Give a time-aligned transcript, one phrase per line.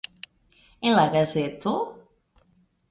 [0.91, 1.73] En la gazeto?